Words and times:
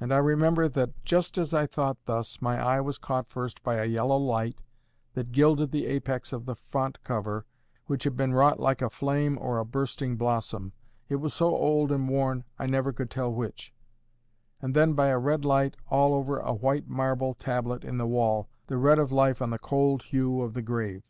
And 0.00 0.14
I 0.14 0.16
remember 0.16 0.66
that 0.66 0.94
just 1.04 1.36
as 1.36 1.52
I 1.52 1.66
thought 1.66 2.06
thus, 2.06 2.40
my 2.40 2.58
eye 2.58 2.80
was 2.80 2.96
caught 2.96 3.28
first 3.28 3.62
by 3.62 3.74
a 3.74 3.84
yellow 3.84 4.16
light 4.16 4.62
that 5.12 5.30
gilded 5.30 5.72
the 5.72 5.84
apex 5.84 6.32
of 6.32 6.46
the 6.46 6.56
font 6.56 6.98
cover, 7.04 7.44
which 7.84 8.04
had 8.04 8.16
been 8.16 8.32
wrought 8.32 8.58
like 8.58 8.80
a 8.80 8.88
flame 8.88 9.36
or 9.38 9.58
a 9.58 9.64
bursting 9.66 10.16
blossom: 10.16 10.72
it 11.10 11.16
was 11.16 11.34
so 11.34 11.54
old 11.54 11.92
and 11.92 12.08
worn, 12.08 12.44
I 12.58 12.64
never 12.64 12.94
could 12.94 13.10
tell 13.10 13.30
which; 13.30 13.74
and 14.62 14.74
then 14.74 14.94
by 14.94 15.08
a 15.08 15.18
red 15.18 15.44
light 15.44 15.76
all 15.90 16.14
over 16.14 16.38
a 16.38 16.54
white 16.54 16.88
marble 16.88 17.34
tablet 17.34 17.84
in 17.84 17.98
the 17.98 18.06
wall—the 18.06 18.78
red 18.78 18.98
of 18.98 19.12
life 19.12 19.42
on 19.42 19.50
the 19.50 19.58
cold 19.58 20.04
hue 20.04 20.40
of 20.40 20.54
the 20.54 20.62
grave. 20.62 21.02